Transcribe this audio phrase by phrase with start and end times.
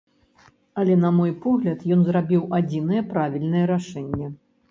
[0.83, 4.33] Але, на мой погляд, ён зрабіў адзінае правільнае рашэнне.